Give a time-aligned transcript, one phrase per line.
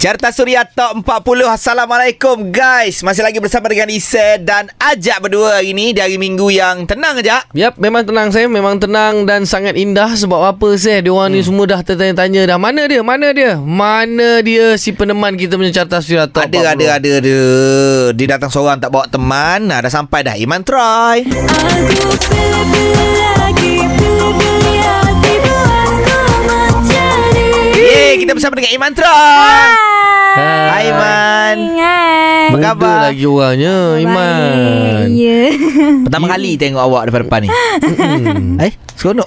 [0.00, 3.04] Carta Suria Top 40 Assalamualaikum guys.
[3.04, 7.20] Masih lagi bersama dengan Ise dan Ajak berdua hari ni Di hari minggu yang tenang
[7.20, 7.52] Ajak.
[7.52, 10.16] Yap, memang tenang saya, memang tenang dan sangat indah.
[10.16, 11.04] Sebab apa saya?
[11.04, 11.36] Dia orang hmm.
[11.36, 12.56] ni semua dah tertanya-tanya dah.
[12.56, 13.04] Mana dia?
[13.04, 13.60] Mana dia?
[13.60, 17.38] Mana dia si peneman kita punya carta suria top Ada, ada, ada, ada.
[18.16, 19.68] Dia datang seorang tak bawa teman.
[19.68, 20.32] Nah, Dah sampai dah.
[20.32, 22.88] Iman Troy Aku
[23.36, 23.84] lagi
[28.10, 29.99] Kita bersama dengan Iman Troy
[30.32, 32.96] Hai Iman Hai Apa Muda khabar?
[33.04, 35.06] lagi orangnya, Iman.
[35.08, 35.40] Ya
[36.02, 37.48] Pertama kali tengok awak depan-depan ni
[38.60, 39.26] Eh, seronok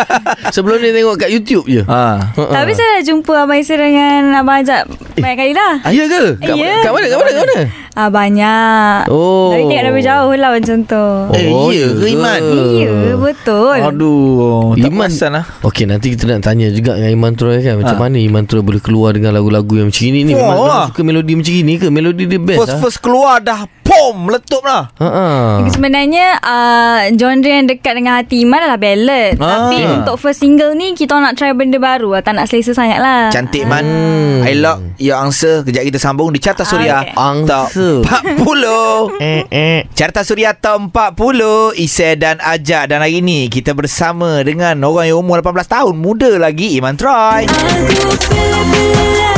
[0.54, 1.82] Sebelum ni tengok kat YouTube je.
[1.82, 2.16] ha.
[2.28, 2.52] Ha-ha.
[2.54, 6.38] Tapi saya dah jumpa Abang Isra dengan Abang Ajak Banyak kali dah Ah, ya ke?
[6.38, 6.80] Kat, Ya.
[6.80, 7.06] kat mana?
[7.06, 7.30] Kat mana?
[7.30, 7.58] Kat mana?
[7.94, 9.50] ah, Banyak Oh.
[9.50, 12.40] Tapi tengok dari jauh lah macam tu Eh, Oh, ya ke Iman?
[12.76, 17.32] Ya betul Aduh Tak Iman perasan lah Okey nanti kita nak tanya juga dengan Iman
[17.34, 18.00] Troy kan Macam Ha.
[18.00, 20.84] mana Iman Troy boleh keluar dengan lagu-lagu yang macam ini ni Memang wah.
[20.86, 24.60] suka melodi macam ini ke Melodi dia best First lah first keluar dah Pom Meletup
[24.62, 25.52] lah Ha ah.
[25.66, 29.70] Sebenarnya uh, genre yang dekat dengan hati Iman adalah ballad Ah.
[29.70, 32.22] Tapi untuk first single ni Kita nak try benda baru lah.
[32.22, 34.44] Tak nak selesa sangat lah Cantik man Hmm.
[34.44, 37.14] I lock Your answer Kejap kita sambung Di Carta Suria Okay.
[37.44, 37.94] Top Answer.
[38.04, 44.42] 40 Eh eh Carta Suria Top 40 Isai dan Ajak Dan hari ni Kita bersama
[44.42, 49.37] dengan Orang yang umur 18 tahun Muda lagi Iman Troy Aku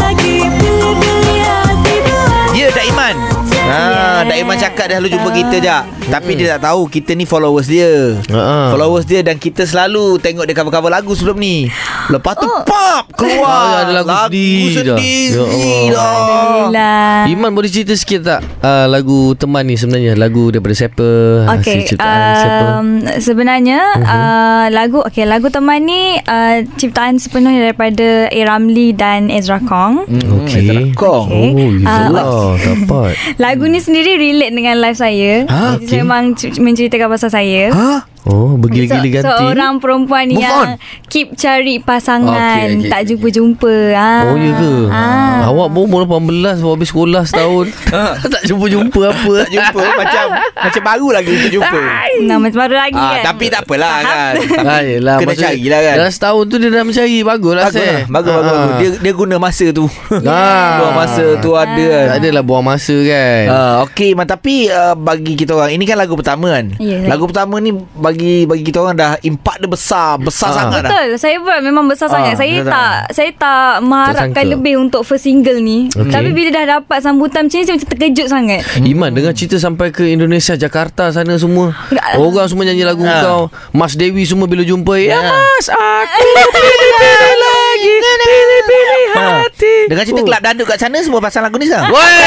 [3.71, 3.81] Ha,
[4.23, 5.77] Dak Iman cakap dah lalu jumpa kita je
[6.09, 8.69] Tapi dia tak tahu Kita ni followers dia Ha ah.
[8.69, 11.71] Followers dia Dan kita selalu Tengok dia cover-cover lagu sebelum ni
[12.09, 12.63] Lepas tu Oh.
[12.63, 14.99] Pop Keluar Ah, ada lagu sendiri dah.
[14.99, 16.67] sendiri Ya Allah.
[16.69, 17.21] dah.
[17.29, 21.07] Iman boleh cerita sikit tak uh, Lagu teman ni sebenarnya Lagu daripada siapa
[21.49, 22.89] Okay, Hasil ciptaan siapa um,
[23.21, 24.05] sebenarnya Mhm.
[24.05, 30.05] uh, lagu okay lagu teman ni uh, ciptaan sepenuhnya daripada A Ramli dan Ezra Kong.
[30.05, 30.65] Hmm, Okey.
[30.65, 31.27] Ezra Kong.
[31.27, 31.47] Okay.
[31.53, 32.25] Oh ya Ah, Allah
[32.57, 35.45] Dapat Lagu ni sendiri relate dengan life saya.
[35.45, 35.89] Ha, Jadi okey.
[35.89, 37.65] saya memang menceritakan pasal saya.
[37.69, 38.10] Ha?
[38.29, 39.25] Oh bergila-gila ganti?
[39.25, 40.69] Seorang perempuan Move yang on.
[41.09, 43.75] keep cari pasangan, Okey, okey, tak jumpa-jumpa.
[43.97, 44.29] Ah.
[44.29, 44.75] Oh ya ke?
[44.93, 45.49] Ah.
[45.49, 47.67] Awak pun umur 18 Baru habis sekolah setahun.
[48.35, 49.33] Tak jumpa-jumpa apa.
[49.49, 51.81] Tak jumpa Macam Macam baru lagi kita jumpa.
[52.29, 53.25] Nah, macam baru lagi ah, kan.
[53.33, 54.35] Tapi tak apalah kan.
[54.71, 55.97] Ah, yelah, Kena maksudnya carilah kan.
[55.97, 58.77] Dalam setahun tu dia dah mencari Bagus lah Bagus saya lah Bagus, bagus, bagus.
[58.77, 59.87] Dia, dia guna masa tu.
[60.29, 60.71] Ah.
[60.79, 62.07] Buang masa tu ada kan.
[62.07, 63.45] Tak adalah buang masa kan.
[63.49, 66.77] Ah, Okey Tapi uh, bagi kita orang Ini kan lagu pertama kan?
[66.77, 67.73] Ya, Lagu pertama ni
[68.11, 70.57] Bagi bagi kita orang dah Impact dia besar Besar Ah.
[70.59, 74.35] sangat dah Betul Saya pun memang besar Ah, sangat Saya besar tak Saya tak mengharapkan
[74.35, 74.53] Tersangka.
[74.53, 76.11] lebih Untuk first single ni Okey.
[76.11, 79.89] Tapi bila dah dapat sambutan macam ni Saya macam terkejut sangat Iman dengar cerita sampai
[79.89, 81.71] ke Indonesia Jakarta sana semua
[82.15, 83.21] Orang semua nyanyi lagu Ha.
[83.21, 85.31] kau Mas Dewi semua bila jumpa Ya Ha.
[85.31, 87.50] Mas aku pilih-pilih
[87.81, 87.95] lagi.
[88.21, 89.25] Pilih-pilih Ha.
[89.43, 89.75] hati.
[89.87, 90.27] Dengan cerita Oh.
[90.27, 92.15] kelab dandut kat sana Semua pasal lagu ni sekarang Woi.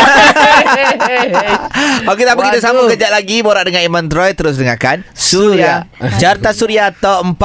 [2.12, 3.40] Okey tak apa kita sambung kejap lagi.
[3.40, 5.88] Borak dengan Iman Troy Terus dengarkan Surya.
[6.18, 7.40] Carta Surya Top 40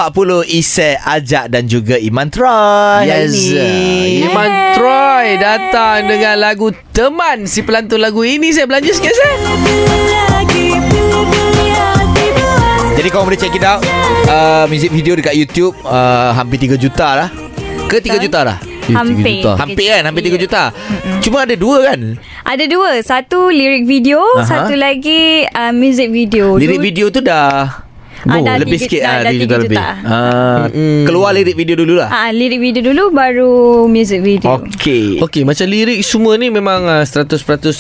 [0.49, 3.07] Isai Ajak dan juga Iman Troy.
[3.07, 3.33] Yes.
[4.25, 7.47] Iman Troy datang dengan lagu Teman.
[7.47, 9.35] Si pelantun lagu ini Saya belanja sikit saya
[12.93, 13.79] Jadi korang boleh check it out.
[14.27, 17.31] Uh, Music video dekat YouTube uh, Hampir 3 juta lah
[17.89, 19.45] Ke 3 juta lah Hampir.
[19.45, 19.53] Juta.
[19.61, 20.03] Hampir kan?
[20.09, 20.41] Hampir 3 Ya.
[20.45, 20.63] juta
[21.21, 22.17] Cuma ada dua kan?
[22.41, 22.91] Ada dua.
[23.05, 24.45] Satu lirik video Aha.
[24.45, 26.57] Satu lagi uh, Music video.
[26.57, 27.88] Lirik video tu dah
[28.21, 29.87] Ah, dah Lebih sikit dah- lah dah 3 juta lebih juta.
[30.01, 31.05] Ah, Mm-mm.
[31.05, 33.53] Keluar lirik video dulu lah Ah, lirik video dulu baru
[33.85, 34.59] music video.
[34.59, 37.39] Okey Okey macam lirik semua ni memang uh, 100%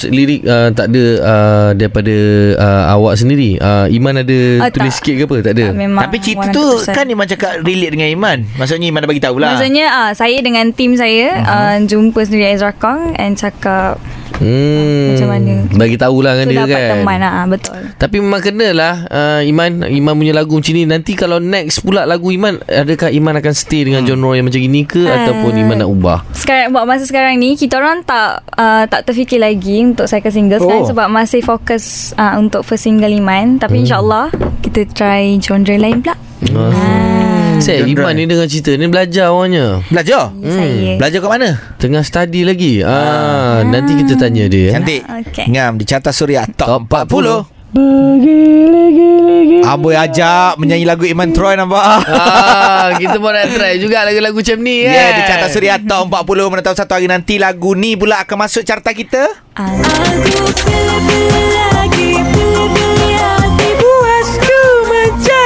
[0.08, 2.14] lirik uh, tak ada uh, daripada
[2.54, 3.56] uh, awak sendiri.
[3.56, 4.98] Uh, Iman ada Ah, tulis tak.
[5.00, 5.36] sikit ke apa?
[5.40, 5.64] Tak ada.
[5.64, 6.92] Ah, memang Tapi cerita tu 100%.
[6.92, 10.38] Kan Iman cakap relate dengan Iman Maksudnya Iman dah bagi tahu lah Maksudnya ah, saya
[10.38, 11.44] dengan tim saya Mhm.
[11.44, 13.96] uh, jumpa sendiri Ezra Kong and cakap
[14.38, 15.12] Hmm.
[15.12, 15.54] Macam mana?
[15.68, 16.90] Bagi tahulah dengan tu dia dapat kan.
[16.96, 17.80] teman ah betul.
[17.94, 22.28] Tapi memang kenalah uh, Iman Iman punya lagu macam ni Nanti kalau next pula lagu
[22.28, 24.14] Iman Adakah Iman akan stay dengan Hmm.
[24.14, 25.14] genre yang macam ini ke Ah.
[25.20, 29.38] Ataupun Iman nak ubah Sekarang buat masa sekarang ni kita orang tak uh, tak terfikir
[29.38, 30.88] lagi untuk second single sekarang Oh.
[30.88, 31.84] sebab masih fokus
[32.14, 33.60] uh, untuk first single Iman Hmm.
[33.60, 34.30] tapi insyaallah
[34.60, 36.14] kita try genre lain pula.
[37.58, 37.98] Saya Genre.
[38.00, 40.46] Iman ni dengan cerita ni belajar orangnya Belajar Hmm.
[40.48, 40.94] Saya.
[40.96, 44.72] Belajar kat mana Tengah study lagi ah, Nanti kita tanya dia eh.
[44.72, 45.46] Cantik Okey.
[45.48, 47.58] Ngam di Carta Suria Top, Top 40
[49.60, 54.58] Aboy ajak Menyanyi lagu Iman Troy nampak ah, Kita pun nak try juga lagu-lagu macam
[54.58, 57.74] ni Ya, kan yeah, di Carta Suria Top 40 Mana tahu satu hari nanti lagu
[57.74, 59.28] ni pula akan masuk carta kita.
[59.52, 60.36] Ah, Aku lagi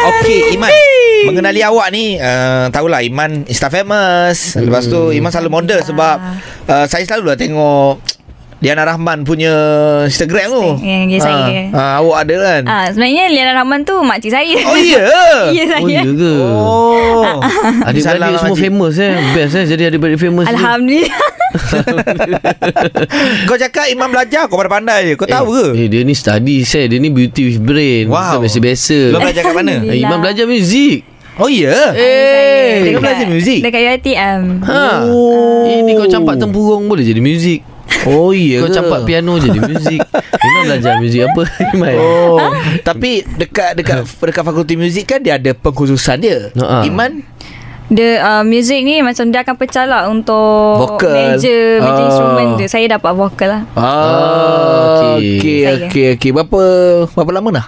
[0.02, 0.70] Okey, Iman.
[1.28, 4.58] Mengenali awak ni uh, Tahulah Iman Insta famous.
[4.58, 6.16] Lepas tu Iman selalu model Sebab
[6.66, 8.02] uh, Saya selalu lah tengok
[8.62, 9.50] Diana Rahman punya
[10.06, 10.62] Instagram tu.
[10.86, 11.66] Ya, ya, saya.
[11.74, 12.62] Ah, Awak ada kan?
[12.70, 14.54] Ah, sebenarnya Liana Rahman tu makcik saya.
[14.54, 15.02] Oh ya
[15.58, 15.98] ya Oh saya.
[15.98, 16.32] ya ke?
[16.38, 17.42] Oh.
[17.90, 19.19] Adik-beradik semua famous eh?
[19.34, 19.66] Best eh?
[19.66, 20.46] Jadi adik-beradik famous.
[20.46, 21.10] Alhamdulillah.
[23.50, 25.84] Kau cakap Iman belajar Kau pandai je Kau tahu ke?
[25.84, 28.08] Eh dia ni study saya Dia ni beauty with brain.
[28.08, 28.40] Wow.
[28.40, 28.98] Bukan biasa-biasa.
[29.12, 29.74] Belajar kat mana?
[29.84, 33.64] Eh, Iman belajar muzik Oh ya Eh Kau belajar muzik?
[33.64, 34.61] Dekat UiTM.
[34.69, 35.08] Ha.
[35.08, 35.64] Oh.
[35.64, 37.64] Ini kau campak tempurung boleh jadi muzik.
[38.05, 38.76] Oh ya Kau ke?
[38.76, 40.00] campak piano jadi muzik.
[40.12, 41.43] Iman belajar muzik apa?
[41.73, 41.94] Iman.
[41.96, 42.38] Oh,
[42.84, 46.38] tapi dekat dekat dekat fakulti muzik kan dia ada pengkhususan dia.
[46.58, 46.84] Ha.
[46.84, 47.25] Iman
[47.92, 51.36] Dia uh, music ni macam dia akan pecah lah untuk Vokal.
[51.36, 52.06] Major, major Ah.
[52.06, 52.64] instrument dia.
[52.66, 53.62] Saya dapat vokal lah.
[53.74, 55.36] Ah, okey.
[55.36, 55.76] okey Saya.
[55.86, 56.30] okey okey.
[56.32, 56.60] Berapa
[57.12, 57.66] berapa lama dah?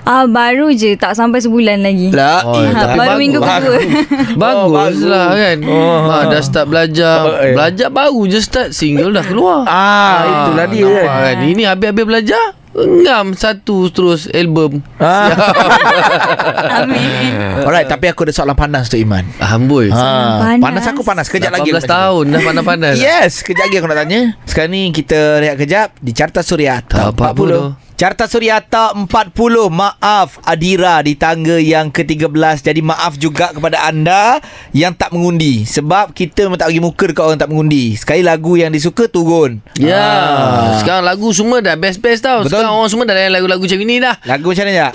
[0.00, 2.08] Ah baru je tak sampai sebulan lagi.
[2.10, 2.56] La Oh.
[2.56, 3.20] Ha, baru bagus.
[3.20, 3.78] minggu kedua.
[4.38, 5.02] Bagus, Oh, bagus.
[5.02, 5.56] lah kan.
[5.66, 7.16] Oh, ha, dah start belajar.
[7.22, 7.52] Oh, eh.
[7.52, 9.66] Belajar baru je start single dah keluar.
[9.66, 11.04] Ah, itulah dia kan.
[11.04, 11.36] kan.
[11.44, 12.42] Ini habis-habis belajar
[12.76, 14.84] ngam satu terus album.
[15.00, 15.32] Ah.
[16.84, 17.64] Amin.
[17.64, 19.24] Alright, tapi aku ada soalan panas tu Iman.
[19.40, 19.88] Amboi.
[19.88, 20.60] Ha, Panas.
[20.60, 21.72] panas aku panas kejap lagi.
[21.72, 22.94] 18 aku nak tahun dah panas-panas.
[23.00, 24.20] Yes, kejap lagi aku nak tanya.
[24.44, 27.85] Sekarang ni kita rehat kejap di Carta Suria Top Top 40.
[27.96, 29.72] Carta Suria Top 40.
[29.72, 32.28] Maaf Adira di tangga yang ke-13.
[32.60, 34.36] Jadi maaf juga kepada anda
[34.76, 35.64] yang tak mengundi.
[35.64, 37.96] Sebab kita memang tak bagi muka dekat orang tak mengundi.
[37.96, 39.64] Sekali lagu yang disuka turun.
[39.80, 40.76] Ya, Ah.
[40.76, 42.44] sekarang lagu semua dah best-best tau.
[42.44, 42.60] Betul.
[42.60, 44.14] Sekarang orang semua dah layan lagu-lagu macam ini dah.
[44.28, 44.88] Lagu macam mana ya?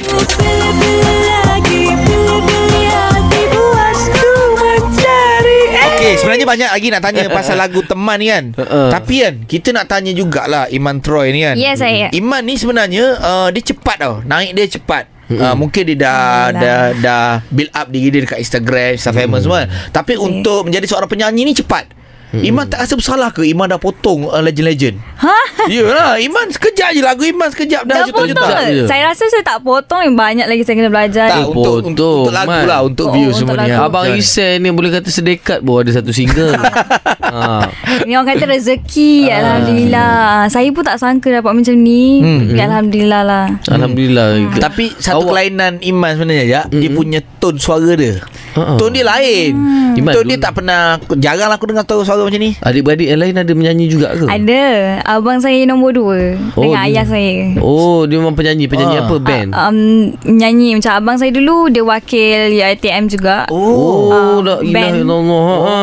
[6.51, 8.45] Banyak lagi nak tanya pasal lagu teman ni kan.
[8.59, 8.89] Uh-uh.
[8.91, 11.55] Tapi kan kita nak tanya jugalah Iman Troy ni kan.
[11.55, 12.11] Ya, saya.
[12.11, 14.19] Iman ni sebenarnya uh, dia cepat tau.
[14.27, 15.07] Naik dia cepat.
[15.31, 16.91] Uh, mungkin dia dah, Alhamdulillah.
[16.99, 19.63] dah dah build up diri dia dekat Instagram, Insta famous semua.
[19.95, 22.00] Tapi untuk menjadi seorang penyanyi ni cepat.
[22.33, 24.95] Iman tak rasa bersalah ke Iman dah potong uh, legend-legend?
[25.17, 25.37] Ha?
[25.67, 28.63] Yalah, Iman sekejap je lagu Iman sekejap dah Dah potong juta-juta.
[28.65, 28.83] je.
[28.85, 31.83] Saya rasa saya tak potong yang Banyak lagi saya kena belajar Tak, Eh, untuk, untuk,
[31.83, 32.63] potong, untuk lagu Man.
[32.65, 33.67] lah, untuk Oh, view untuk semua ni.
[33.67, 33.83] lagu.
[33.83, 36.55] Abang Isen ni boleh kata sedekat pun ada satu single.
[37.25, 37.67] ha.
[38.01, 40.11] Ni orang kata rezeki Alhamdulillah
[40.47, 42.47] Saya pun tak sangka dapat macam ni Hmm.
[42.47, 44.27] Tapi Alhamdulillah lah Alhamdulillah.
[44.53, 48.21] Tapi satu Awak- kelainan Iman sebenarnya ya, dia punya tone suara dia.
[48.51, 48.75] Ha-ha.
[48.75, 49.51] Tone dia lain.
[49.93, 50.81] Iman, Tone dia tak pernah
[51.15, 52.51] jarang lah aku dengar tone suara macam ni.
[52.57, 54.23] Adik-beradik yang lain ada menyanyi juga ke?
[54.23, 54.63] Ada
[55.05, 58.65] Abang saya nombor dua Oh, Dengan dia- ayah saya Oh, dia memang penyanyi.
[58.65, 59.03] Penyanyi Ah.
[59.05, 59.15] apa?
[59.17, 59.49] Band?
[59.51, 59.77] Ah, um,
[60.21, 64.93] Nyanyi Macam abang saya dulu Dia wakil UiTM juga Oh, Ah, la ilaha band.
[64.97, 65.47] illallah.
[65.61, 65.75] Ha.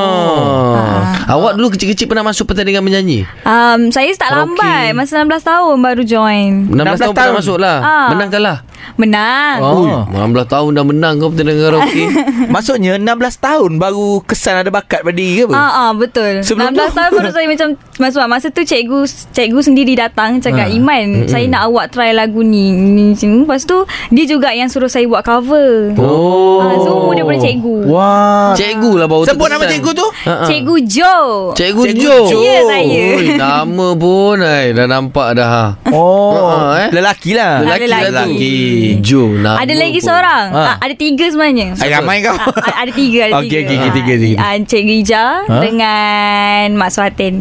[0.68, 1.02] Ah.
[1.30, 3.24] Awak dulu kecil-kecil pernah masuk pertandingan menyanyi?
[3.42, 7.38] um, Saya start lambat Masa 16 tahun baru join 16, 16 tahun, pernah tahun.
[7.38, 7.76] masuk lah.
[7.78, 8.08] Ah.
[8.10, 8.58] Menang kalah?
[8.96, 9.74] Menang Oh.
[9.78, 12.04] Ui, 16 tahun dah menang kau pertandingan karaoke.
[12.58, 13.06] Maksudnya 16
[13.38, 15.54] tahun baru kesan ada bakat pada diri ke apa?
[15.54, 16.42] Ah, ah betul.
[16.42, 16.90] Sebelum 16 tu?
[16.90, 18.98] tahun baru saya macam masuk masa tu cikgu
[19.30, 20.66] cikgu sendiri datang cakap Ah.
[20.68, 22.74] Iman, saya nak awak try lagu ni.
[22.74, 23.14] ni.
[23.14, 23.78] Lepas tu
[24.10, 25.94] dia juga yang suruh saya buat cover.
[25.94, 26.58] Oh.
[26.58, 27.76] Ah, semua daripada cikgu.
[27.86, 28.50] Wah.
[28.52, 30.06] Cikgu lah baru Sebut nama cikgu tu?
[30.26, 30.44] Ha, ha.
[30.44, 31.54] Cikgu Joe.
[31.54, 32.16] Cikgu, Cikgu Jo.
[32.26, 32.38] Jo.
[32.42, 33.02] Ya, saya.
[33.14, 35.46] Ui, nama pun ay, dah nampak dah.
[35.46, 35.64] ha.
[35.88, 36.88] Oh, Ha, eh.
[36.90, 37.62] lelaki lah.
[37.62, 38.06] Lelaki lah tu.
[38.10, 38.56] lelaki.
[38.98, 40.06] Jo nama Ada lagi pun.
[40.10, 40.44] seorang.
[40.50, 40.66] Ah.
[40.66, 41.78] Ah, ada tiga sebenarnya.
[41.78, 42.34] Ay, ramai kau.
[42.56, 43.58] Ada tiga, ada Okey, tiga.
[43.60, 44.36] okey, okey, tiga, tiga.
[44.38, 45.56] Ah, Cikgu Ija Ha?
[45.60, 47.34] dengan Mak Suhatin.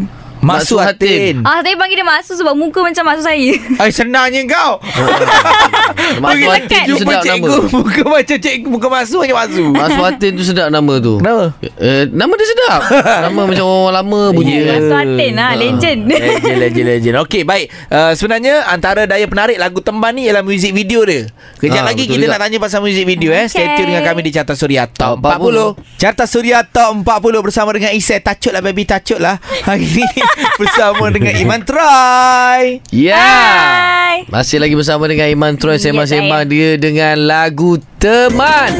[0.47, 1.43] Mak Suhatin.
[1.43, 3.51] Ah, saya panggil dia Mak Su sebab muka macam Mak Su saya.
[3.83, 4.79] Ay, senangnya kau.
[6.17, 6.83] Suhatin dekat.
[6.85, 7.67] tu Jumpa sedap cikgu nama.
[7.77, 11.13] Muka macam cikgu Muka masuk macam masuk Mak Suhatin tu sedap nama tu.
[11.19, 11.45] Kenapa?
[11.75, 12.81] Eh, nama dia sedap.
[13.27, 14.55] nama macam orang lama bunyi.
[14.57, 14.81] Mak kan.
[14.87, 15.99] Suhatin lah, legend.
[16.07, 17.15] Legend, legend, legend.
[17.21, 17.65] Okey, baik.
[17.87, 21.27] Uh, sebenarnya antara daya penarik lagu Temban ni ialah muzik video dia.
[21.57, 22.33] Kejap Ah, lagi kita juga.
[22.33, 23.45] nak tanya pasal muzik video eh.
[23.45, 25.77] Stay tune dengan kami di Carta Suria Top Top 40.
[25.95, 27.05] Carta Suria Top 40
[27.41, 28.19] bersama dengan Isai.
[28.19, 29.37] Tacut lah baby, tacut lah.
[29.63, 30.05] Hari ni
[30.59, 32.81] bersama dengan Iman Troy.
[32.93, 33.17] Ya.
[33.17, 34.17] Hai.
[34.29, 36.51] Masih lagi bersama dengan Iman Troy sembang-sembang saya.
[36.51, 38.71] dia dengan lagu Teman.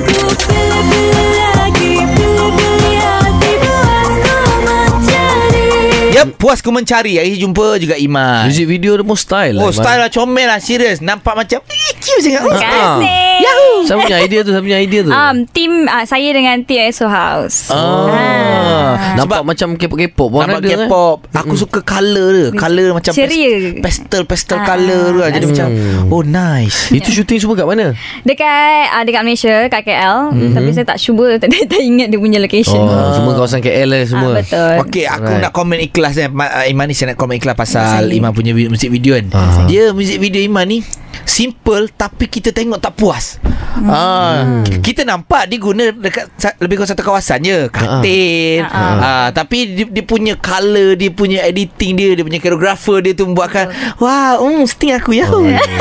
[6.17, 7.13] Ya, puas ku mencari.
[7.15, 8.45] Hari jumpa juga Iman.
[8.45, 9.69] Music video dia pun style Oh, lah.
[9.69, 9.77] Iman.
[9.77, 10.57] style lah comel lah.
[10.57, 10.97] Serius.
[10.99, 12.41] Nampak macam eh, cute sangat.
[12.41, 12.97] Oh, Terima Ah.
[12.97, 13.25] kasih.
[13.37, 13.77] Yahoo.
[13.85, 14.49] Siapa punya idea tu?
[14.49, 15.11] Siapa punya idea tu?
[15.11, 17.69] Um, tim uh, saya dengan tim EXO House.
[17.69, 19.13] Ah.
[19.15, 20.79] Nampak macam K-pop-K-pop Nampak ada kan?
[20.85, 23.77] K-pop Aku suka colour dia Colour macam Ceria.
[23.79, 25.53] Pastel Pastel Ah, colour tu lah Jadi rasa.
[25.55, 25.67] macam
[26.07, 27.93] Oh nice Itu syuting semua kat mana?
[28.23, 30.17] Dekat uh, dekat Malaysia, kat KL.
[30.29, 30.53] Mm-hmm.
[30.53, 32.79] Tapi saya tak cuba, tak, tak, ingat dia punya location.
[32.79, 34.31] Oh, semua kawasan KL lah semua.
[34.31, 34.73] Ah, betul.
[34.83, 35.43] Okay aku Alright.
[35.43, 38.13] nak komen ikhlas ni Ma- uh, Iman ni saya nak komen ikhlas Pasal Saya.
[38.13, 39.67] Iman punya muzik video kan Ah.
[39.67, 40.79] Dia muzik video Iman ni
[41.27, 43.35] simple tapi kita tengok tak puas.
[43.75, 43.89] Hmm.
[43.89, 44.37] Ah,
[44.79, 48.63] kita nampak dia guna dekat lebih kurang satu kawasan je, katil.
[48.63, 48.95] Ha, ha.
[48.97, 53.27] Ah, tapi dia, dia punya color, dia punya editing dia, dia punya choreographer dia tu
[53.27, 55.27] membuatkan wah, um, sting aku ya.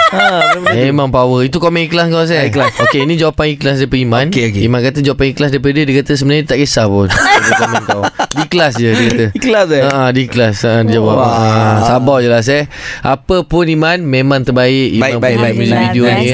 [0.06, 0.54] Ha.
[0.72, 4.44] Memang power Itu komen ikhlas kau saya Ikhlas Okey ini jawapan ikhlas daripada Iman Okey,
[4.48, 4.62] okey.
[4.64, 7.10] Iman kata jawapan ikhlas daripada dia Dia kata sebenarnya tak kisah pun
[7.44, 8.02] Dia komen kau
[8.32, 9.82] Di kelas je dia kata Ikhlas eh?
[9.82, 11.28] Ha, di kelas ha, Dia jawab Wah.
[11.28, 12.64] ha, Sabar je lah saya
[13.04, 15.52] Apa pun Iman Memang terbaik Iman Baik, baik, baik.
[15.52, 16.26] Alhamdulillah, video ni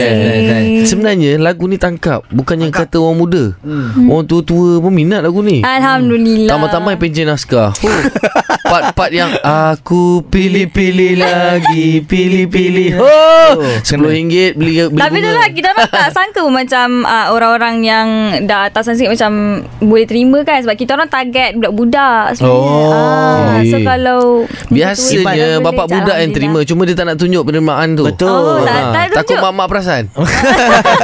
[0.46, 0.62] kan.
[0.86, 3.44] Sebenarnya lagu ni tangkap Bukannya kata orang muda
[3.98, 6.46] Orang tua-tua pun minat lagu ni Alhamdulillah.
[6.46, 7.74] Tambah-tambah pencen naskah.
[8.62, 15.38] Part-part yang Aku pilih-pilih lagi Pilih-pilih Oh RM10 beli, beli Tapi tu bunga.
[15.38, 18.06] lah kita orang tak sangka pun macam uh, orang-orang yang
[18.44, 19.32] dah atasan sikit macam
[19.78, 22.70] boleh terima kan sebab kita orang target budak-budak sebenarnya.
[22.78, 22.92] Oh.
[22.92, 23.84] Ah, so Eh.
[23.84, 24.20] kalau
[24.68, 26.58] Biasanya boleh, bapak budak yang terima.
[26.62, 28.28] Cuma dia tak nak tunjuk penerimaan tu Betul.
[28.28, 29.44] Oh, tak- Ha, tak Takut tunjuk.
[29.44, 30.02] mak-mak perasan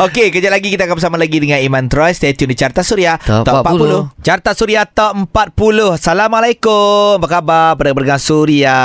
[0.00, 2.10] Okey, kejap lagi kita akan bersama lagi dengan Iman Troy.
[2.10, 4.20] Stay tune di Carta Suria Top 40.
[4.20, 5.96] Carta Suria Top 40.
[5.96, 7.18] Assalamualaikum.
[7.18, 7.68] Apa khabar?
[7.76, 8.78] Pendengar Suria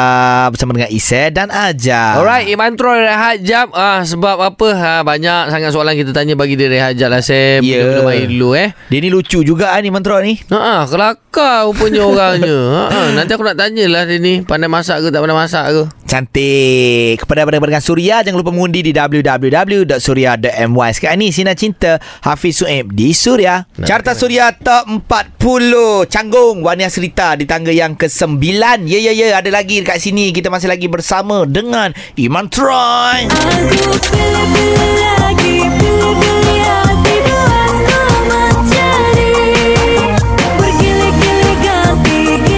[0.50, 2.18] bersama dengan Isai dan Aja.
[2.18, 6.54] Alright Iman Troy rehat jap ah, Sebab apa ha, Banyak sangat soalan kita tanya Bagi
[6.54, 7.82] dia rehat jap lah Saya Ya.
[7.82, 10.34] Minum air dulu eh Dia ni lucu juga ah, ni Iman Troy ni.
[10.50, 12.58] Ha, kelakar rupanya orangnya
[12.92, 17.26] ha, Nanti aku nak tanyalah dia ni Pandai masak ke tak pandai masak ke Cantik.
[17.26, 20.90] Kepada pendengar Suria jangan lupa mengundi di www.suria.my.
[20.94, 23.66] Sekarang ni Sina Cinta Hafiz Suib di Suria.
[23.82, 26.06] Carta Suria Top 40.
[26.06, 28.38] Canggung Wania Serita di tangga yang ke-9.
[28.86, 30.30] Ya ya ya ada lagi dekat sini.
[30.30, 31.92] Kita masih lagi bersama dengan
[32.22, 33.26] Iman Troy.
[33.26, 36.85] Aku pilih-pilih lagi Pilih-pilih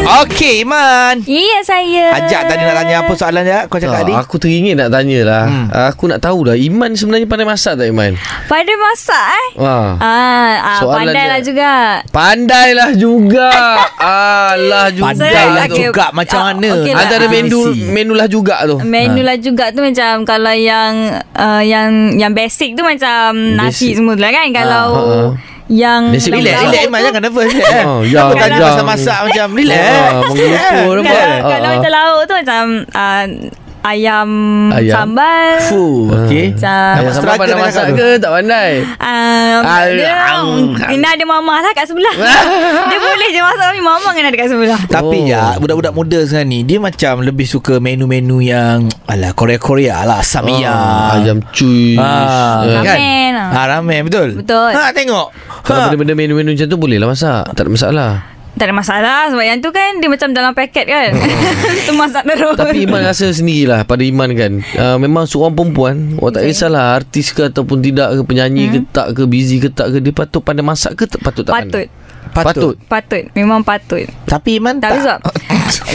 [0.08, 1.20] Okey Iman.
[1.22, 2.16] Ya saya.
[2.16, 4.14] Ajak tadi nak tanya apa soalan je kau cakap Ah, tadi?
[4.16, 5.68] Aku teringin nak tanya lah Hmm.
[5.92, 8.16] Aku nak tahu dah Iman sebenarnya pandai masak tak Iman?
[8.48, 9.50] Pada masak eh.
[9.60, 11.28] Ah, ah Soalan pandai dia.
[11.28, 11.72] lah juga.
[12.10, 13.50] Pandailah juga
[14.00, 16.16] Alah juga Pandailah Saya- juga okey.
[16.16, 16.70] macam Ah, mana?
[16.74, 17.02] okey lah.
[17.04, 17.60] Antara menu
[17.92, 20.94] menu lah juga tu Menu lah juga tu macam kalau yang
[21.34, 24.00] uh, yang yang basic tu macam nasi Basic.
[24.00, 24.48] semua tu lah kan.
[24.50, 25.26] Kalau ha, ha.
[25.68, 27.84] Yang Relax, relax tu- Iman jangan nervous eh.
[27.84, 29.84] Oh, Apa yang- tanya pasal masak macam relax.
[29.84, 31.74] Ah, Mengelupur Kalau, Ah, kalau ah.
[31.76, 33.26] macam lauk tu macam uh,
[33.88, 34.29] ayam,
[34.70, 34.94] Ayam.
[34.94, 35.56] sambal.
[35.63, 36.51] Fuh, okey.
[36.53, 38.72] Macam Ayam sambal pandai masak nak ke tak pandai?
[38.98, 42.13] Um, Al- dia, ang- Kena ada mama lah kat sebelah
[42.89, 45.24] Dia boleh je masak Tapi mama kena ada kat sebelah Tapi Oh.
[45.25, 50.67] ya budak-budak muda sekarang ni dia macam lebih suka menu-menu yang ala Korea-Korea lah Samia.
[50.67, 52.98] Ah, Ayam cuy Ah, kan?
[52.98, 53.34] Ramen.
[53.38, 54.29] Ha, ramen betul.
[54.38, 54.72] Betul.
[54.72, 55.27] Ha tengok.
[55.62, 55.86] Kalau Ha.
[55.88, 58.12] benda-benda menu-menu macam tu Boleh lah masak Tak ada masalah
[58.58, 61.14] Tak ada masalah Sebab yang tu kan Dia macam dalam paket kan.
[61.88, 62.58] Tu masak terus.
[62.58, 64.52] Tapi Iman rasa sendirilah Pada Iman kan.
[64.76, 69.14] Uh, Memang seorang perempuan Orang tak kisahlah Artis ke ataupun tidak ke Penyanyi ke tak
[69.14, 71.70] ke Busy ke tak ke Dia patut pandai masak ke Patut tak Patut.
[71.72, 71.86] pandai?
[71.88, 72.07] Patut.
[72.84, 75.01] Patut Memang patut Tapi Iman Tapi tak.
[75.03, 75.20] sebab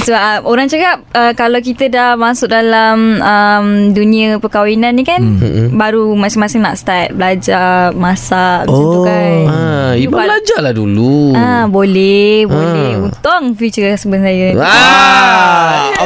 [0.02, 5.20] Sebab uh, orang cakap uh, Kalau kita dah masuk dalam um, Dunia perkahwinan ni kan
[5.22, 5.75] Hmm.
[5.75, 9.04] Baru masing-masing nak start Belajar Masak Macam tu Oh.
[9.04, 12.90] kan Ah, Iman Kalau- belajarlah dulu Ah, boleh, boleh.
[12.94, 13.04] Ah.
[13.04, 14.54] Untung future husband saya.
[14.56, 15.51] Ah,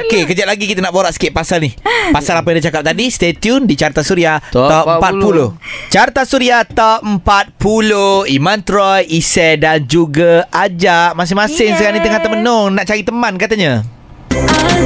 [0.07, 1.75] Okey, kejap lagi kita nak borak sikit pasal ni.
[2.15, 3.11] Pasal apa yang dia cakap tadi.
[3.11, 5.59] Stay tune di Carta Suria Top Top, 40.
[5.91, 8.31] Carta Suria Top 40.
[8.31, 11.19] Iman Troy, Ise dan juga Ajak.
[11.19, 11.75] Masing-masing Yeah.
[11.75, 13.83] sekarang ni tengah termenung nak cari teman katanya.
[14.31, 14.79] Aku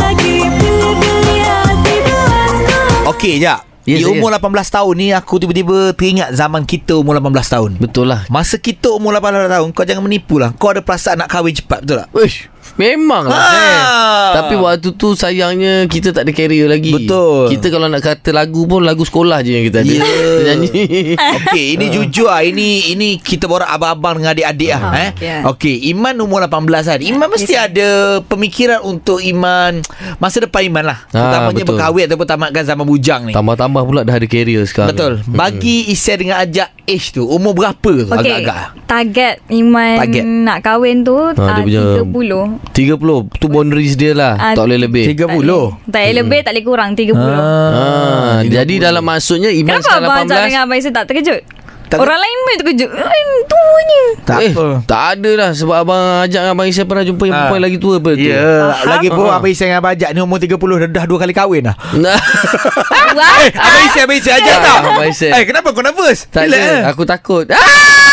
[0.00, 0.40] lagi
[3.04, 3.68] Okey, Ajak.
[3.88, 7.70] Ya, di umur 18 tahun ni aku tiba-tiba teringat zaman kita umur 18 tahun.
[7.80, 11.32] Betul lah Masa kita umur 18 tahun Kau jangan menipu lah Kau ada perasaan nak
[11.32, 12.08] kahwin cepat Betul tak?
[12.12, 13.52] Uish, Memang lah Ah.
[13.52, 13.80] eh.
[14.30, 17.48] Tapi waktu tu sayangnya Kita tak ada carrier lagi Betul.
[17.48, 19.98] Kita kalau nak kata lagu pun Lagu sekolah je yang kita ada Ya.
[19.98, 20.84] Kita Nyanyi
[21.38, 22.40] Okey, ini jujur ah.
[22.40, 25.10] Ini ini kita borak abang-abang dengan adik-adik ah, Ah, eh.
[25.18, 25.36] ya.
[25.44, 26.54] Okey, Iman umur 18
[26.86, 26.98] kan.
[27.00, 27.66] Iman mesti Yes.
[27.66, 27.88] ada
[28.22, 29.82] pemikiran untuk Iman
[30.16, 30.98] masa depan Iman lah.
[31.06, 31.68] Ah, Terutamanya betul.
[31.72, 33.32] berkahwin ataupun tamatkan zaman bujang ni.
[33.32, 35.12] Tambah-tambah pula dah ada carrier sekarang Betul.
[35.26, 38.60] Bagi Isai dengan Ajak age tu umur berapa tu Okey, agak-agak?
[38.84, 40.22] target Iman Target.
[40.24, 42.04] nak kahwin tu Ha, dia ah, punya-
[42.56, 42.67] 30.
[42.70, 42.98] 30
[43.34, 45.18] Tu boundaries dia lah Ah, Tak boleh lebih 30.
[45.18, 45.46] Tak boleh,
[45.84, 47.14] tak boleh lebih, tak boleh kurang 30.
[47.14, 51.42] Ah, jadi dalam maksudnya Iman Kenapa abang sekarang dengan Abang Isa tak terkejut?
[51.88, 52.90] Tak- Orang lain pun terkejut.
[52.92, 54.02] Eh, tuanya.
[54.20, 54.66] Tak eh, apa.
[54.84, 57.38] Tak ada lah Sebab abang ajak dengan Abang Isai Pernah jumpa yang Ah.
[57.40, 58.48] perempuan lagi tua apa tu Ya,
[58.84, 59.40] lagi pun Ah.
[59.40, 61.76] Abang Isai dengan Abang Ajak ni umur 30 dah, dah dua kali kahwin dah.
[61.96, 62.20] Wah.
[63.40, 64.76] Eh, Abang Isai, Abang Isai Ajak Ah, tau.
[64.92, 65.30] Abang Isai.
[65.32, 66.28] Eh, kenapa kau nervous?
[66.28, 66.60] tak Relax.
[66.60, 68.07] ada Aku takut ah!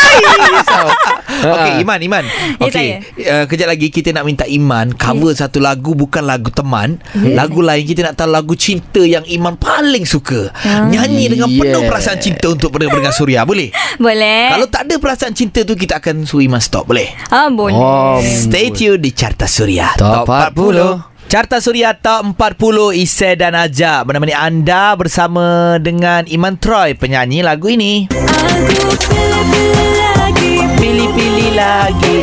[1.45, 1.81] Okey, Ha.
[1.81, 2.23] Iman, Iman.
[2.59, 2.87] Okey,
[3.21, 7.83] uh, kejap lagi kita nak minta Iman cover satu lagu bukan lagu teman, lagu lain
[7.83, 10.49] kita nak tahu lagu cinta yang Iman paling suka.
[10.63, 11.91] Nyanyi dengan penuh Yeah.
[11.91, 13.69] perasaan cinta untuk pendengar-pendengar Suria, boleh?
[13.95, 14.49] Boleh.
[14.49, 17.11] Kalau tak ada perasaan cinta tu kita akan suruh Iman stop, boleh?
[17.29, 17.75] ah, boleh.
[17.75, 21.14] Oh, Stay tune di Carta Suria Top 40.
[21.25, 27.67] Carta Suria Top 40 Isai dan Ajak Menemani anda bersama dengan Iman Troy Penyanyi lagu
[27.67, 29.81] ini Aku pilih-pilih
[30.13, 32.17] lagi Pilih-pilih lagi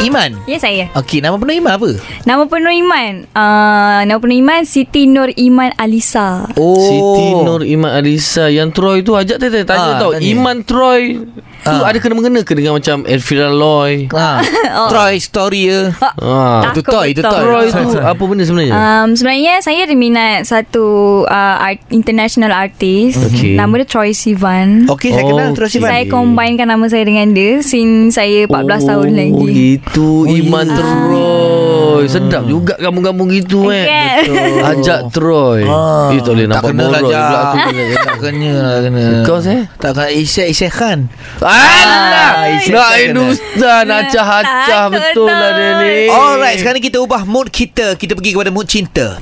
[0.00, 0.88] Iman Ya saya.
[0.96, 1.90] Okey, nama penuh Iman apa?
[2.24, 3.28] Nama penuh Iman.
[3.36, 6.48] Uh, nama penuh Iman Siti Nur Iman Alisa.
[6.56, 10.24] Oh Siti Nur Iman Alisa Yang Troy tu Ajak tanya, tanya Ah, tau tanya.
[10.24, 11.20] Iman Troy
[11.60, 11.84] Tu Ah.
[11.84, 14.40] ada kena-mengena ke Dengan macam Elvira Loy ha.
[14.90, 16.68] Troy story ya Ah.
[16.68, 17.36] Itu toy, itu toy.
[17.36, 20.84] Troy tu Apa benda sebenarnya Um, sebenarnya saya ada minat satu
[21.22, 23.20] uh, art, international artist.
[23.26, 23.54] Okey.
[23.54, 24.86] Nama dia Troy Sivan.
[24.86, 25.58] Okey, saya Oh, kenal okey.
[25.60, 29.46] Iman Saya combinekan nama saya dengan dia since saya 14 tahun Oh lagi.
[29.52, 31.69] gitu Iman Troy
[32.06, 34.76] Sedap juga Gambung-gambung gitu eh Kan?
[34.76, 35.66] Ajak Troy.
[35.66, 39.04] Ah, Eh tak boleh tak nampak kena lah pula aku kena Tak kena lah kena.
[39.24, 39.60] Kau, Seh?
[39.76, 40.98] Tak kena Isyek Isyek Khan.
[41.40, 42.30] Alah!
[42.54, 42.90] Isyek Nak.
[42.94, 47.94] Hindustan Acah-acah Takut Betul lah dia ni Alright, sekarang kita ubah mood kita.
[47.94, 49.18] Kita pergi kepada mood cinta.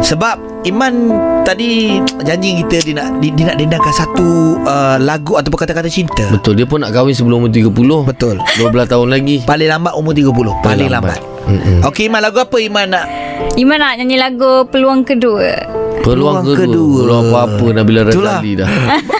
[0.00, 1.12] Sebab Iman
[1.44, 6.24] tadi janji kita dia nak dia, dia nak dendangkan satu uh, lagu ataupun kata-kata cinta.
[6.32, 7.68] Betul Dia pun nak kahwin sebelum umur 30
[8.08, 8.40] Betul.
[8.40, 10.64] 12 tahun lagi Paling lambat umur 30.
[10.64, 11.20] Paling lambat.
[11.44, 11.84] Mm-mm.
[11.84, 13.04] Okey Iman lagu apa Iman nak?
[13.60, 15.52] Iman nak nyanyi lagu Peluang Kedua.
[16.00, 16.96] Peluang Peluang kedua kedua.
[17.04, 18.00] Peluang apa-apa Nabila.
[18.08, 18.68] Razali dah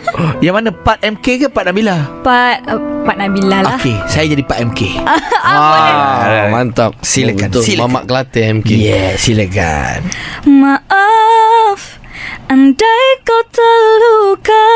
[0.44, 2.24] Yang mana Part MK ke Part Nabila?
[2.24, 3.76] Pak uh, Pak Nabila lah.
[3.76, 4.80] Okey, saya jadi Part MK.
[5.44, 7.90] ah, Mantap Silakan, Betul silakan.
[7.92, 10.00] Mamak Kelantan MK Yeah, silakan.
[10.44, 12.00] Maaf
[12.46, 14.66] Andai kau terluka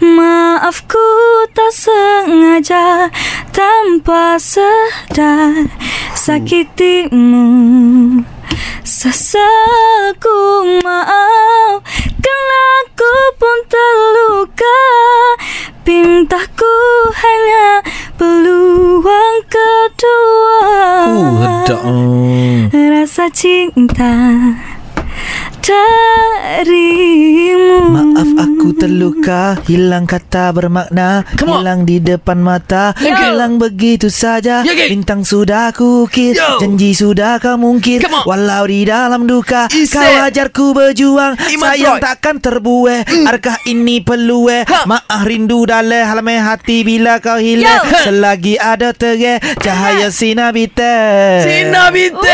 [0.00, 1.06] Maafku
[1.50, 3.10] tak sengaja
[3.50, 5.70] Tanpa sedar
[6.14, 7.46] Sakitimu
[8.82, 10.40] Sesaku
[10.82, 11.78] maaf
[12.16, 14.80] Kerana aku pun terluka
[15.90, 16.76] Pintaku
[17.18, 17.82] hanya
[18.14, 20.62] peluang kedua
[21.02, 21.82] Uh, sedap.
[21.82, 22.70] Hmm.
[22.70, 24.14] Rasa cinta
[26.50, 31.62] darimu Maaf aku terluka Hilang kata bermakna Come on.
[31.62, 33.12] Hilang di depan mata Yo.
[33.12, 34.90] Hilang begitu saja Yo, geng.
[35.00, 36.58] Bintang sudah ku ukir Yo.
[36.58, 38.24] Janji sudah kau mungkir on.
[38.26, 39.94] Walau di dalam duka Ise.
[39.94, 42.04] Kau ajar ku berjuang Iman Sayang Troy.
[42.04, 44.86] takkan terbuai Adakah ini perlu eh Ha.
[44.86, 48.10] Maaf rindu dalam Halamai hati bila kau hilang Yo.
[48.10, 52.28] Selagi ada terai Cahaya sinar bintang Sina Binte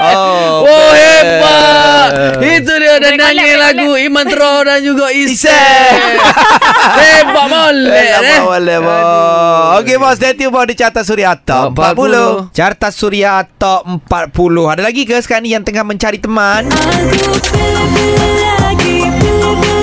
[0.00, 0.29] Oh,
[0.64, 5.60] Oh hebat Itu dia Boleh nyanyi lagu Iman Tro dan juga Ise Ise.
[6.96, 9.78] Hebat molek eh Boleh, boleh, boleh.
[9.80, 10.14] Okey, bos.
[10.16, 12.52] Stay tune bos di Carta Suria Top Top 40.
[12.52, 14.72] Carta Suria Top 40.
[14.72, 16.68] Ada lagi ke sekarang ni yang tengah mencari teman?
[16.68, 19.79] Aku pilih-pilih lagi hati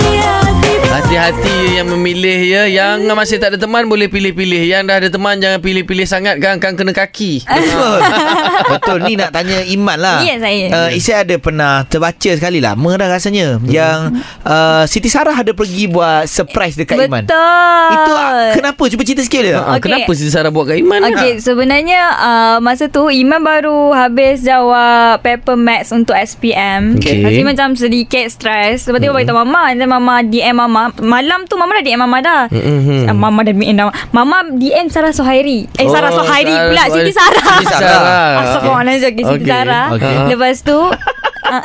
[1.17, 5.41] Hati-hati yang memilih ya Yang masih tak ada teman Boleh pilih-pilih Yang dah ada teman
[5.41, 7.97] Jangan pilih-pilih sangat Kan kan kena kaki Betul.
[8.77, 8.97] Betul.
[9.07, 10.19] Ni nak tanya Iman lah.
[10.23, 10.65] Ya, saya.
[10.69, 13.57] Uh, Isai ada pernah terbaca sekali lama dah rasanya.
[13.63, 17.25] Yang uh, Siti Sarah ada pergi buat surprise dekat Iman.
[17.25, 18.83] Betul Itu uh, kenapa?
[18.91, 19.57] Cuba cerita sikit dia.
[19.61, 19.89] Ah, Okey.
[19.89, 25.21] Kenapa Siti Sarah buat kat Iman Okey, sebenarnya uh, masa tu Iman baru habis jawab
[25.23, 26.99] paper maths untuk SPM.
[26.99, 27.23] Okey.
[27.23, 28.85] Jadi macam sedikit stres.
[28.87, 30.91] Lepas tu beritahu mama, dan mama DM mama.
[31.07, 32.41] Malam tu mama dah DM mama dah.
[32.51, 33.07] Mm-hmm.
[33.07, 33.79] Ah, Mama dah DM.
[34.11, 35.71] Mama DM Sarah Sohairi.
[35.73, 36.83] Eh Oh, Sarah Sohairi Sarah pula.
[36.91, 37.55] Siti Sarah.
[37.57, 38.31] Siti Sarah.
[38.37, 39.85] Astagfirullahalazim okay, Siti Okey, Sarah.
[39.95, 40.15] okey.
[40.29, 40.77] Lepas tu
[41.47, 41.63] ah,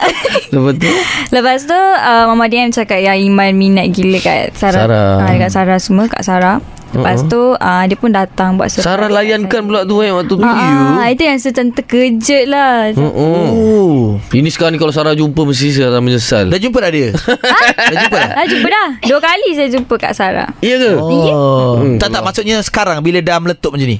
[0.48, 0.90] Lepas tu
[1.32, 5.10] Lepas tu uh, Mama DM cakap Ya Iman minat gila kat Sarah, Sarah.
[5.18, 7.32] Ah, Dekat Sarah semua Kat Sarah Lepas Uh-uh.
[7.32, 11.08] tu uh, Dia pun datang buat surprise Sarah layankan pula tu eh Waktu tu Ah,
[11.08, 12.92] itu yang macam terkejut lah.
[13.00, 14.20] Oh.
[14.28, 17.08] Ini sekarang ni kalau Sarah jumpa Mesti Sarah menyesal Dah jumpa dah dia?
[17.88, 18.30] dah jumpa dah?
[18.36, 18.88] Dah jumpa dah.
[19.02, 20.48] Dua kali saya jumpa Kak Sarah.
[20.60, 20.90] Iya ke?
[21.00, 21.80] Oh.
[21.80, 21.96] Hmm.
[21.96, 23.98] Tak tak maksudnya sekarang bila dah meletup macam ni.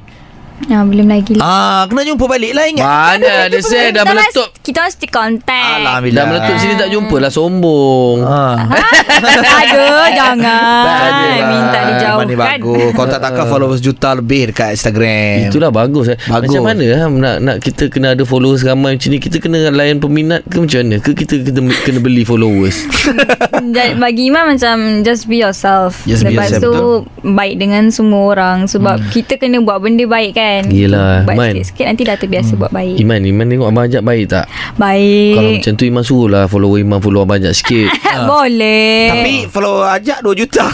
[0.65, 1.35] Ah, belum lagi.
[1.37, 2.87] Ah, kena jumpa balik lah ingat.
[2.87, 5.75] Mana ada saya dah Kita meletup mas- Kita still contact.
[5.83, 6.15] Alhamdulillah.
[6.15, 8.57] Dah meletup sini tak jumpa lah Sombong Ah.
[9.59, 10.87] Aduh, jangan.
[11.03, 11.49] adalah.
[11.49, 12.25] Minta Iman dijauhkan.
[12.25, 16.19] ni bagus Kau tak takkan followers juta lebih dekat Instagram Itulah bagus, eh.
[16.23, 16.49] Bagus.
[16.49, 16.99] Macam mana ha?
[17.09, 20.79] nak, nak kita kena ada followers ramai macam ni Kita kena layan peminat ke macam
[20.81, 22.87] mana Ke kita kena, kena beli followers
[23.75, 26.87] Dan Bagi Iman macam Just be yourself Just be Lepas yourself, tu
[27.25, 30.63] Baik dengan semua orang Sebab kita kena buat benda baik kan kan?
[30.69, 31.53] Yelah, Buat Man.
[31.55, 32.97] sikit-sikit Nanti dah terbiasa buat baik.
[32.99, 34.45] Iman Iman tengok Abang Ajak baik tak?
[34.75, 35.35] Baik.
[35.39, 37.89] Kalau macam tu Iman suruh lah Follower Iman follow Abang Ajak sikit.
[38.33, 39.09] Boleh.
[39.09, 40.67] Tapi follow ajak 2 juta.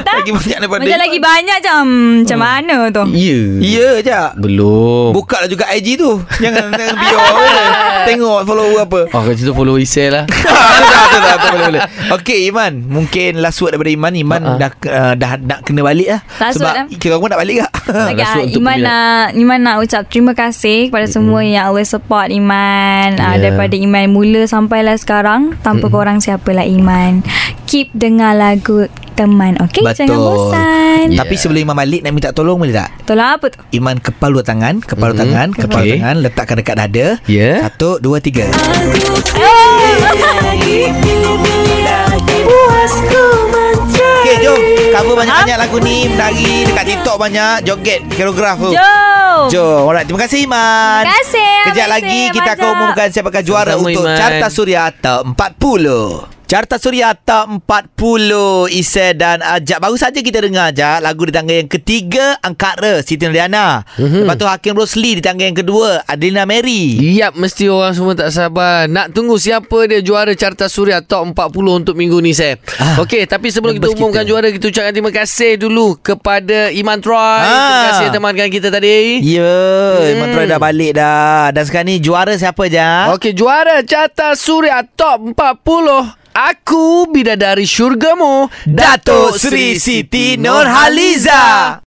[0.00, 1.84] Lagi banyak daripada Macam lagi banyak macam
[2.22, 3.02] Macam mana tu?
[3.12, 3.40] Ya.
[3.58, 4.28] Ya ajak.
[4.38, 5.10] Belum.
[5.12, 6.22] Buka lah juga IG tu.
[6.38, 7.64] Jangan jangan bio je.
[8.12, 9.00] Tengok follower apa.
[9.12, 10.24] Oh kat situ follow Isel lah.
[10.28, 10.46] Betul
[11.12, 11.82] tak, tak, betul, boleh, boleh.
[12.20, 12.72] Okey Iman.
[12.86, 14.12] Mungkin last word daripada Iman.
[14.14, 14.60] Iman Ha-ha.
[14.60, 16.20] dah uh, dah nak kena balik lah.
[16.40, 19.15] Last Sebab word kita pun nak balik tak Lagi, ah, untuk Iman peminat.
[19.16, 23.32] Nak Iman nak ucap terima kasih kepada semua yang always support Iman yeah.
[23.32, 23.36] Yeah.
[23.40, 27.24] daripada Iman mula sampailah sekarang tanpa korang siapalah Iman.
[27.64, 29.82] Keep dengar lagu teman, okey?
[29.82, 31.16] Jangan bosan.
[31.16, 31.18] Yeah.
[31.18, 33.58] Tapi sebelum Iman balik Nak minta tolong boleh tak Tolong apa tu?
[33.72, 35.22] Iman kepal dua tangan Kepal dua Mhm.
[35.22, 37.62] tangan Kepal dua tangan Letakkan dekat dada Ya.
[37.62, 38.46] Satu Dua tiga
[40.42, 43.25] lagi Pilih-pilih lagi Puasku
[44.96, 49.44] Cover banyak-banyak lagu ni Menari Dekat TikTok banyak Joget Koreograf tu Jom.
[49.52, 51.02] Jom Alright Terima kasih Iman.
[51.04, 54.16] Terima kasih, Kejap lagi Kita akan umumkan Siapakah juara Untuk Iman.
[54.16, 59.82] Carta Suria Top 40 Carta Suria Top 40 Isai dan Ajak.
[59.82, 64.22] Baru saja kita dengar Ajak Lagu di tangga yang ketiga Angkara Siti Nurdiana Mhm.
[64.22, 66.94] Lepas tu Hakim Rosli Di tangga yang kedua Adelina Mary.
[67.18, 68.86] Yap mesti orang semua tak sabar.
[68.86, 73.26] Nak tunggu siapa dia juara Carta Suria Top 40 untuk minggu ni saya Ah, Okey
[73.26, 74.30] tapi sebelum kita umumkan kita.
[74.30, 77.42] juara Kita ucapkan terima kasih dulu Kepada Iman Troy.
[77.42, 77.82] Terima Ah.
[77.90, 79.18] kasih temankan kita tadi.
[79.20, 81.50] Ya yeah, Iman Troy dah balik dah.
[81.50, 82.78] Dan sekarang ni Juara siapa je
[83.10, 91.80] Okey juara Carta Suria Top 40 Aku Bidadari Syurgamu Datuk Sri Siti Nurhaliza